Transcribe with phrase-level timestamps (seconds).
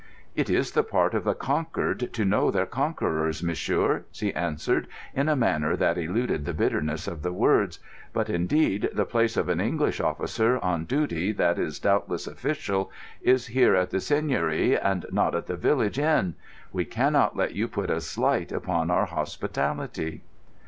[0.35, 5.29] "It is the part of the conquered to know their conquerors, monsieur," she answered, in
[5.29, 7.77] a manner that eluded the bitterness of the words.
[8.11, 12.89] "But, indeed, the place of an English officer, on duty that is doubtless official,
[13.21, 16.33] is here at the Seigneury and not at the village inn.
[16.73, 20.23] We cannot let you put a slight upon our hospitality."